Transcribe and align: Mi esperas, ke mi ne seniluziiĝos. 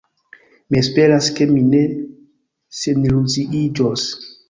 Mi 0.71 0.79
esperas, 0.83 1.27
ke 1.41 1.47
mi 1.53 1.59
ne 1.69 1.83
seniluziiĝos. 2.81 4.13